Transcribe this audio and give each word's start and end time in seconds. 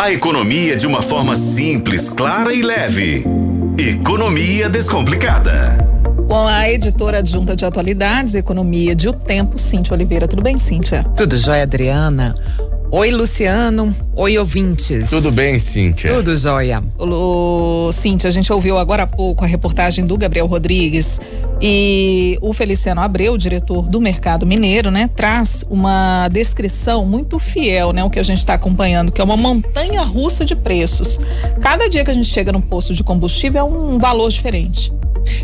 A 0.00 0.10
economia 0.10 0.78
de 0.78 0.86
uma 0.86 1.02
forma 1.02 1.36
simples, 1.36 2.08
clara 2.08 2.54
e 2.54 2.62
leve. 2.62 3.22
Economia 3.78 4.66
Descomplicada. 4.66 5.76
Com 6.26 6.46
a 6.48 6.70
editora 6.70 7.18
adjunta 7.18 7.54
de 7.54 7.66
atualidades, 7.66 8.34
economia 8.34 8.94
de 8.94 9.10
O 9.10 9.12
Tempo, 9.12 9.58
Cíntia 9.58 9.92
Oliveira. 9.92 10.26
Tudo 10.26 10.40
bem, 10.40 10.58
Cíntia? 10.58 11.04
Tudo 11.14 11.36
jóia, 11.36 11.64
Adriana. 11.64 12.34
Oi, 12.92 13.12
Luciano. 13.12 13.94
Oi, 14.16 14.36
ouvintes. 14.36 15.08
Tudo 15.08 15.30
bem, 15.30 15.60
Cíntia? 15.60 16.12
Tudo 16.12 16.36
jóia. 16.36 16.82
Ô, 16.98 17.88
Cíntia, 17.92 18.26
a 18.26 18.32
gente 18.32 18.52
ouviu 18.52 18.76
agora 18.76 19.04
há 19.04 19.06
pouco 19.06 19.44
a 19.44 19.46
reportagem 19.46 20.04
do 20.04 20.18
Gabriel 20.18 20.46
Rodrigues 20.46 21.20
e 21.62 22.36
o 22.40 22.52
Feliciano 22.52 23.00
Abreu, 23.00 23.38
diretor 23.38 23.88
do 23.88 24.00
Mercado 24.00 24.44
Mineiro, 24.44 24.90
né, 24.90 25.08
traz 25.14 25.64
uma 25.70 26.28
descrição 26.30 27.04
muito 27.06 27.38
fiel, 27.38 27.92
né, 27.92 28.02
o 28.02 28.10
que 28.10 28.18
a 28.18 28.24
gente 28.24 28.38
está 28.38 28.54
acompanhando, 28.54 29.12
que 29.12 29.20
é 29.20 29.24
uma 29.24 29.36
montanha 29.36 30.02
russa 30.02 30.44
de 30.44 30.56
preços. 30.56 31.20
Cada 31.60 31.88
dia 31.88 32.04
que 32.04 32.10
a 32.10 32.14
gente 32.14 32.28
chega 32.28 32.50
no 32.50 32.60
posto 32.60 32.92
de 32.92 33.04
combustível 33.04 33.60
é 33.60 33.64
um 33.64 34.00
valor 34.00 34.28
diferente. 34.30 34.92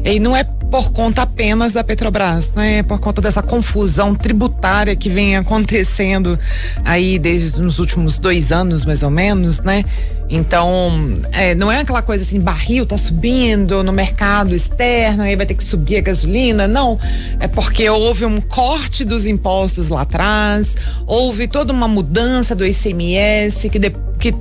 E 0.04 0.18
não 0.18 0.34
é 0.34 0.42
por 0.70 0.90
conta 0.92 1.22
apenas 1.22 1.74
da 1.74 1.84
Petrobras, 1.84 2.52
né? 2.52 2.82
Por 2.82 2.98
conta 2.98 3.20
dessa 3.20 3.42
confusão 3.42 4.14
tributária 4.14 4.96
que 4.96 5.08
vem 5.08 5.36
acontecendo 5.36 6.38
aí 6.84 7.18
desde 7.18 7.60
os 7.60 7.78
últimos 7.78 8.18
dois 8.18 8.52
anos, 8.52 8.84
mais 8.84 9.02
ou 9.02 9.10
menos, 9.10 9.60
né? 9.60 9.84
Então, 10.28 11.14
é, 11.32 11.54
não 11.54 11.70
é 11.70 11.80
aquela 11.80 12.02
coisa 12.02 12.24
assim, 12.24 12.40
barril 12.40 12.84
tá 12.84 12.98
subindo 12.98 13.84
no 13.84 13.92
mercado 13.92 14.54
externo, 14.54 15.22
aí 15.22 15.36
vai 15.36 15.46
ter 15.46 15.54
que 15.54 15.62
subir 15.62 15.98
a 15.98 16.00
gasolina. 16.00 16.66
Não. 16.66 16.98
É 17.38 17.46
porque 17.46 17.88
houve 17.88 18.24
um 18.24 18.40
corte 18.40 19.04
dos 19.04 19.26
impostos 19.26 19.88
lá 19.88 20.02
atrás, 20.02 20.76
houve 21.06 21.46
toda 21.46 21.72
uma 21.72 21.86
mudança 21.86 22.54
do 22.54 22.66
ICMS 22.66 23.68
que, 23.68 23.78
que 24.18 24.34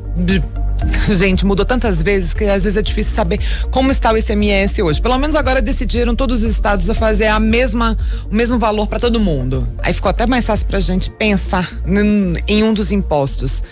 Gente, 1.18 1.46
mudou 1.46 1.66
tantas 1.66 2.02
vezes 2.02 2.34
que 2.34 2.46
às 2.46 2.64
vezes 2.64 2.78
é 2.78 2.82
difícil 2.82 3.14
saber 3.14 3.40
como 3.72 3.92
está 3.92 4.12
o 4.12 4.18
ICMS 4.18 4.82
hoje. 4.82 5.02
Pelo 5.02 5.18
menos 5.18 5.36
agora 5.36 5.62
decidiram 5.62 6.16
todos 6.16 6.44
os 6.44 6.50
estados 6.50 6.90
a 6.90 6.96
fazer 6.96 7.28
a 7.28 7.40
mesma, 7.40 7.98
o 8.30 8.34
mesmo 8.36 8.58
valor 8.58 8.88
para 8.88 9.00
todo 9.00 9.20
mundo. 9.20 9.68
Aí 9.84 9.94
ficou 9.94 10.10
até 10.10 10.26
mais 10.26 10.46
fácil 10.46 10.68
para 10.68 10.78
a 10.78 10.82
gente 10.82 11.10
pensar 11.10 11.70
em 12.48 12.64
um 12.64 12.74
dos 12.74 12.92
impostos. 12.92 13.64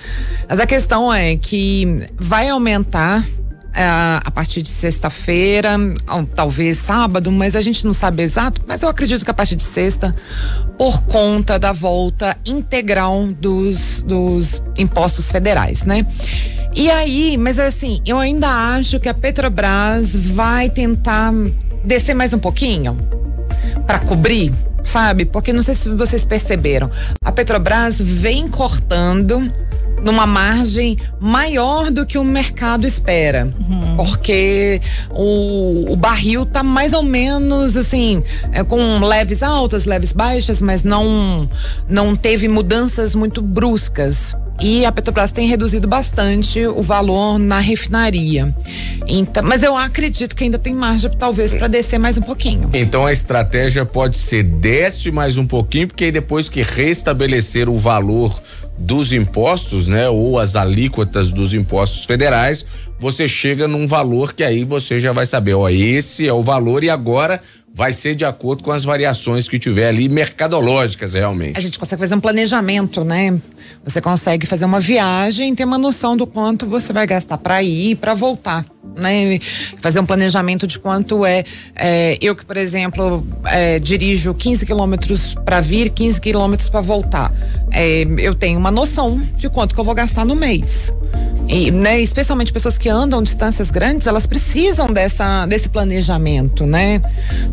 Mas 0.47 0.59
a 0.59 0.67
questão 0.67 1.13
é 1.13 1.35
que 1.35 2.07
vai 2.19 2.49
aumentar 2.49 3.25
é, 3.73 3.83
a 4.23 4.29
partir 4.29 4.61
de 4.61 4.69
sexta-feira, 4.69 5.71
talvez 6.35 6.77
sábado, 6.77 7.31
mas 7.31 7.55
a 7.55 7.61
gente 7.61 7.83
não 7.85 7.93
sabe 7.93 8.21
exato, 8.21 8.61
mas 8.67 8.83
eu 8.83 8.89
acredito 8.89 9.25
que 9.25 9.31
a 9.31 9.33
partir 9.33 9.55
de 9.55 9.63
sexta, 9.63 10.15
por 10.77 11.01
conta 11.05 11.57
da 11.57 11.71
volta 11.71 12.37
integral 12.45 13.25
dos, 13.27 14.01
dos 14.01 14.61
impostos 14.77 15.31
federais, 15.31 15.83
né? 15.85 16.05
E 16.75 16.89
aí, 16.89 17.37
mas 17.37 17.59
assim, 17.59 18.01
eu 18.05 18.17
ainda 18.17 18.47
acho 18.47 18.99
que 18.99 19.07
a 19.07 19.13
Petrobras 19.13 20.15
vai 20.15 20.69
tentar 20.69 21.31
descer 21.83 22.15
mais 22.15 22.33
um 22.33 22.39
pouquinho 22.39 22.97
para 23.85 23.99
cobrir, 23.99 24.51
sabe? 24.83 25.23
Porque 25.23 25.53
não 25.53 25.61
sei 25.61 25.75
se 25.75 25.89
vocês 25.89 26.25
perceberam, 26.25 26.89
a 27.23 27.31
Petrobras 27.31 28.01
vem 28.01 28.47
cortando 28.47 29.51
numa 30.03 30.25
margem 30.25 30.97
maior 31.19 31.91
do 31.91 32.05
que 32.05 32.17
o 32.17 32.23
mercado 32.23 32.87
espera. 32.87 33.53
Uhum. 33.69 33.95
Porque 33.95 34.81
o, 35.11 35.93
o, 35.93 35.95
barril 35.95 36.45
tá 36.45 36.63
mais 36.63 36.91
ou 36.91 37.03
menos 37.03 37.77
assim, 37.77 38.21
é, 38.51 38.63
com 38.63 38.99
leves 38.99 39.41
altas, 39.41 39.85
leves 39.85 40.11
baixas, 40.11 40.61
mas 40.61 40.83
não, 40.83 41.47
não 41.87 42.15
teve 42.15 42.47
mudanças 42.47 43.15
muito 43.15 43.41
bruscas 43.41 44.35
e 44.61 44.85
a 44.85 44.91
Petrobras 44.91 45.31
tem 45.31 45.47
reduzido 45.47 45.87
bastante 45.87 46.65
o 46.65 46.81
valor 46.81 47.37
na 47.37 47.59
refinaria. 47.59 48.53
Então, 49.07 49.43
mas 49.43 49.63
eu 49.63 49.75
acredito 49.75 50.35
que 50.35 50.43
ainda 50.43 50.57
tem 50.57 50.73
margem 50.73 51.09
talvez 51.11 51.53
para 51.53 51.67
descer 51.67 51.99
mais 51.99 52.17
um 52.17 52.21
pouquinho. 52.21 52.69
Então 52.73 53.05
a 53.05 53.11
estratégia 53.11 53.85
pode 53.85 54.17
ser 54.17 54.43
desce 54.43 55.11
mais 55.11 55.37
um 55.37 55.45
pouquinho, 55.45 55.87
porque 55.87 56.05
aí 56.05 56.11
depois 56.11 56.49
que 56.49 56.61
restabelecer 56.61 57.69
o 57.69 57.77
valor 57.77 58.41
dos 58.77 59.11
impostos, 59.11 59.87
né, 59.87 60.09
ou 60.09 60.39
as 60.39 60.55
alíquotas 60.55 61.31
dos 61.31 61.53
impostos 61.53 62.05
federais, 62.05 62.65
você 62.99 63.27
chega 63.27 63.67
num 63.67 63.85
valor 63.85 64.33
que 64.33 64.43
aí 64.43 64.63
você 64.63 64.99
já 64.99 65.11
vai 65.11 65.25
saber, 65.25 65.53
ó, 65.53 65.69
esse 65.69 66.27
é 66.27 66.33
o 66.33 66.41
valor 66.41 66.83
e 66.83 66.89
agora 66.89 67.41
vai 67.73 67.91
ser 67.91 68.15
de 68.15 68.23
acordo 68.23 68.63
com 68.63 68.71
as 68.71 68.83
variações 68.83 69.47
que 69.47 69.57
tiver 69.57 69.87
ali 69.87 70.07
mercadológicas 70.07 71.15
realmente. 71.15 71.57
A 71.57 71.59
gente 71.59 71.79
consegue 71.79 71.99
fazer 71.99 72.13
um 72.13 72.19
planejamento, 72.19 73.03
né? 73.03 73.41
Você 73.83 73.99
consegue 73.99 74.45
fazer 74.45 74.63
uma 74.63 74.79
viagem, 74.79 75.53
ter 75.55 75.65
uma 75.65 75.77
noção 75.77 76.15
do 76.15 76.27
quanto 76.27 76.67
você 76.67 76.93
vai 76.93 77.07
gastar 77.07 77.37
para 77.37 77.63
ir 77.63 77.91
e 77.91 77.95
para 77.95 78.13
voltar. 78.13 78.63
Né? 78.95 79.39
Fazer 79.79 79.99
um 79.99 80.05
planejamento 80.05 80.67
de 80.67 80.77
quanto 80.77 81.25
é. 81.25 81.43
é 81.75 82.17
eu 82.21 82.35
que, 82.35 82.45
por 82.45 82.55
exemplo, 82.55 83.25
é, 83.45 83.79
dirijo 83.79 84.33
15 84.33 84.65
quilômetros 84.65 85.35
para 85.43 85.59
vir, 85.59 85.89
15 85.89 86.21
quilômetros 86.21 86.69
para 86.69 86.79
voltar. 86.79 87.33
É, 87.71 88.05
eu 88.19 88.35
tenho 88.35 88.59
uma 88.59 88.71
noção 88.71 89.19
de 89.35 89.49
quanto 89.49 89.73
que 89.73 89.81
eu 89.81 89.85
vou 89.85 89.95
gastar 89.95 90.23
no 90.23 90.35
mês. 90.35 90.93
E, 91.47 91.71
né, 91.71 91.99
especialmente 91.99 92.51
pessoas 92.51 92.77
que 92.77 92.89
andam 92.89 93.21
distâncias 93.21 93.69
grandes, 93.69 94.07
elas 94.07 94.25
precisam 94.25 94.91
dessa, 94.91 95.45
desse 95.45 95.69
planejamento, 95.69 96.65
né? 96.65 97.01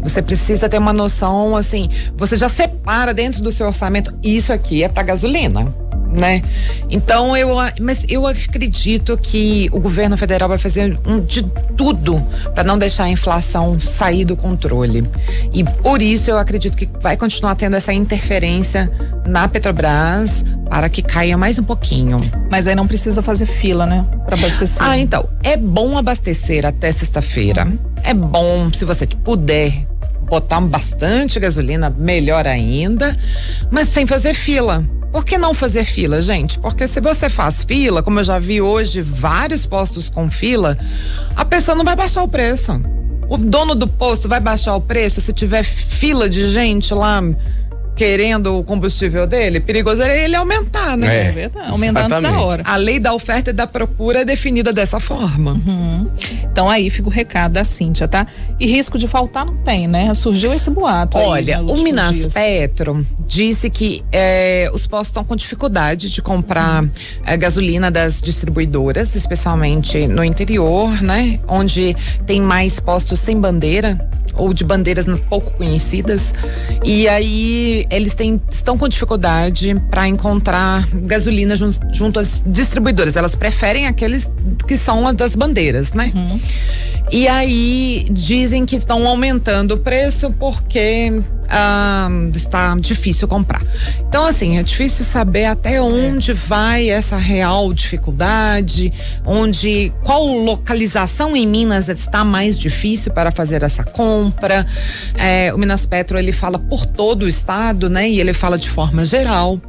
Você 0.02 0.22
precisa 0.22 0.68
ter 0.68 0.78
uma 0.78 0.92
noção, 0.92 1.56
assim, 1.56 1.90
você 2.16 2.36
já 2.36 2.48
separa 2.48 3.12
dentro 3.12 3.42
do 3.42 3.50
seu 3.50 3.66
orçamento, 3.66 4.14
isso 4.22 4.52
aqui 4.52 4.82
é 4.84 4.88
para 4.88 5.02
gasolina 5.02 5.66
né? 6.12 6.42
Então 6.88 7.36
eu, 7.36 7.56
mas 7.80 8.04
eu 8.08 8.26
acredito 8.26 9.16
que 9.16 9.68
o 9.72 9.78
governo 9.78 10.16
federal 10.16 10.48
vai 10.48 10.58
fazer 10.58 10.98
um, 11.06 11.20
de 11.20 11.42
tudo 11.76 12.20
para 12.54 12.64
não 12.64 12.76
deixar 12.76 13.04
a 13.04 13.08
inflação 13.08 13.78
sair 13.78 14.24
do 14.24 14.36
controle. 14.36 15.08
E 15.52 15.62
por 15.62 16.02
isso 16.02 16.30
eu 16.30 16.38
acredito 16.38 16.76
que 16.76 16.88
vai 17.00 17.16
continuar 17.16 17.54
tendo 17.54 17.76
essa 17.76 17.92
interferência 17.92 18.90
na 19.24 19.46
Petrobras 19.48 20.44
para 20.70 20.88
que 20.88 21.02
caia 21.02 21.36
mais 21.36 21.58
um 21.58 21.64
pouquinho. 21.64 22.16
Mas 22.48 22.68
aí 22.68 22.76
não 22.76 22.86
precisa 22.86 23.20
fazer 23.20 23.44
fila, 23.44 23.84
né? 23.86 24.06
Para 24.24 24.36
abastecer. 24.36 24.80
Ah, 24.80 24.96
então. 24.96 25.28
É 25.42 25.56
bom 25.56 25.98
abastecer 25.98 26.64
até 26.64 26.92
sexta-feira. 26.92 27.66
Uhum. 27.66 27.78
É 28.04 28.14
bom, 28.14 28.72
se 28.72 28.84
você 28.84 29.04
puder, 29.04 29.84
botar 30.28 30.60
bastante 30.60 31.40
gasolina, 31.40 31.90
melhor 31.90 32.46
ainda, 32.46 33.16
mas 33.68 33.88
sem 33.88 34.06
fazer 34.06 34.32
fila. 34.32 34.84
Por 35.12 35.24
que 35.24 35.36
não 35.36 35.52
fazer 35.52 35.84
fila, 35.84 36.22
gente? 36.22 36.56
Porque 36.60 36.86
se 36.86 37.00
você 37.00 37.28
faz 37.28 37.64
fila, 37.64 38.00
como 38.00 38.20
eu 38.20 38.24
já 38.24 38.38
vi 38.38 38.60
hoje 38.60 39.02
vários 39.02 39.66
postos 39.66 40.08
com 40.08 40.30
fila, 40.30 40.78
a 41.34 41.44
pessoa 41.44 41.74
não 41.74 41.84
vai 41.84 41.96
baixar 41.96 42.22
o 42.22 42.28
preço. 42.28 42.80
O 43.28 43.36
dono 43.36 43.74
do 43.74 43.88
posto 43.88 44.28
vai 44.28 44.38
baixar 44.38 44.76
o 44.76 44.80
preço 44.80 45.20
se 45.20 45.32
tiver 45.32 45.64
fila 45.64 46.30
de 46.30 46.46
gente 46.48 46.94
lá 46.94 47.20
querendo 48.00 48.58
o 48.58 48.64
combustível 48.64 49.26
dele, 49.26 49.60
perigoso 49.60 50.00
é 50.00 50.24
ele 50.24 50.34
aumentar, 50.34 50.96
né? 50.96 51.16
É, 51.16 51.26
é 51.26 51.32
verdade. 51.32 51.70
Aumentar 51.70 52.06
antes 52.06 52.18
da 52.18 52.40
hora. 52.40 52.62
A 52.64 52.76
lei 52.76 52.98
da 52.98 53.12
oferta 53.12 53.50
e 53.50 53.52
da 53.52 53.66
procura 53.66 54.22
é 54.22 54.24
definida 54.24 54.72
dessa 54.72 54.98
forma. 54.98 55.52
Uhum. 55.52 56.10
Então 56.50 56.70
aí 56.70 56.88
fica 56.88 57.08
o 57.08 57.10
recado 57.10 57.52
da 57.52 57.62
Cíntia, 57.62 58.08
tá? 58.08 58.26
E 58.58 58.66
risco 58.66 58.96
de 58.98 59.06
faltar 59.06 59.44
não 59.44 59.54
tem, 59.58 59.86
né? 59.86 60.14
Surgiu 60.14 60.54
esse 60.54 60.70
boato. 60.70 61.18
Olha, 61.18 61.58
aí, 61.58 61.62
né, 61.62 61.72
o 61.74 61.76
Minas 61.82 62.14
dias. 62.14 62.32
Petro 62.32 63.06
disse 63.26 63.68
que 63.68 64.02
é, 64.10 64.70
os 64.72 64.86
postos 64.86 65.08
estão 65.08 65.22
com 65.22 65.36
dificuldade 65.36 66.08
de 66.08 66.22
comprar 66.22 66.82
uhum. 66.82 66.90
gasolina 67.38 67.90
das 67.90 68.22
distribuidoras, 68.22 69.14
especialmente 69.14 70.06
no 70.06 70.24
interior, 70.24 71.02
né? 71.02 71.38
Onde 71.46 71.94
tem 72.26 72.40
mais 72.40 72.80
postos 72.80 73.18
sem 73.18 73.38
bandeira 73.38 74.08
ou 74.40 74.54
de 74.54 74.64
bandeiras 74.64 75.06
pouco 75.16 75.52
conhecidas. 75.52 76.32
E 76.84 77.06
aí 77.06 77.86
eles 77.90 78.14
têm, 78.14 78.40
estão 78.50 78.78
com 78.78 78.88
dificuldade 78.88 79.74
para 79.90 80.08
encontrar 80.08 80.88
gasolina 80.92 81.54
junto, 81.54 81.78
junto 81.92 82.18
às 82.18 82.42
distribuidoras. 82.46 83.16
Elas 83.16 83.34
preferem 83.34 83.86
aqueles 83.86 84.30
que 84.66 84.76
são 84.76 85.12
das 85.12 85.36
bandeiras, 85.36 85.92
né? 85.92 86.10
Uhum. 86.14 86.40
E 87.12 87.26
aí 87.26 88.06
dizem 88.10 88.64
que 88.64 88.76
estão 88.76 89.06
aumentando 89.06 89.74
o 89.74 89.78
preço 89.78 90.30
porque 90.38 91.20
ah, 91.48 92.08
está 92.34 92.76
difícil 92.78 93.26
comprar. 93.26 93.62
Então, 94.08 94.24
assim, 94.24 94.58
é 94.58 94.62
difícil 94.62 95.04
saber 95.04 95.46
até 95.46 95.82
onde 95.82 96.30
é. 96.30 96.34
vai 96.34 96.88
essa 96.88 97.16
real 97.16 97.72
dificuldade, 97.72 98.92
onde 99.26 99.92
qual 100.04 100.24
localização 100.26 101.36
em 101.36 101.46
Minas 101.46 101.88
está 101.88 102.24
mais 102.24 102.56
difícil 102.56 103.12
para 103.12 103.32
fazer 103.32 103.64
essa 103.64 103.82
compra. 103.82 104.64
É, 105.18 105.52
o 105.52 105.58
Minas 105.58 105.84
Petro 105.84 106.16
ele 106.16 106.32
fala 106.32 106.58
por 106.58 106.86
todo 106.86 107.24
o 107.24 107.28
estado, 107.28 107.90
né? 107.90 108.08
E 108.08 108.20
ele 108.20 108.32
fala 108.32 108.56
de 108.56 108.70
forma 108.70 109.04
geral. 109.04 109.60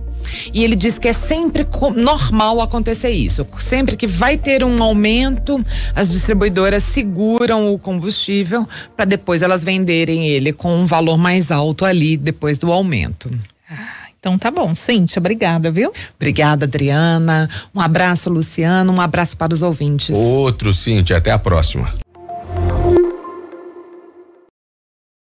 E 0.54 0.64
ele 0.64 0.76
diz 0.76 0.98
que 0.98 1.08
é 1.08 1.14
sempre 1.14 1.66
normal 1.96 2.62
acontecer 2.62 3.10
isso. 3.10 3.46
Sempre 3.58 3.96
que 3.96 4.08
vai 4.08 4.38
ter 4.38 4.64
um 4.64 4.82
aumento, 4.82 5.64
as 5.96 6.12
distribuidoras 6.12 6.84
seguram 6.84 7.74
o 7.74 7.80
combustível 7.80 8.68
para 8.96 9.06
depois 9.06 9.42
elas 9.42 9.64
venderem 9.64 10.28
ele 10.28 10.54
com 10.54 10.76
um 10.76 10.86
valor 10.86 11.18
mais 11.18 11.52
alto 11.52 11.86
ali 11.86 12.18
depois 12.18 12.58
do 12.58 12.72
aumento. 12.72 13.32
Então 14.20 14.38
tá 14.38 14.52
bom, 14.52 14.76
Cíntia, 14.76 15.20
obrigada, 15.20 15.72
viu? 15.72 15.92
Obrigada, 16.16 16.66
Adriana. 16.66 17.50
Um 17.74 17.82
abraço, 17.82 18.30
Luciano. 18.30 18.94
Um 18.94 19.02
abraço 19.02 19.36
para 19.36 19.52
os 19.52 19.64
ouvintes. 19.64 20.12
Outro, 20.12 20.72
Cíntia. 20.74 21.18
Até 21.18 21.32
a 21.32 21.40
próxima. 21.40 21.92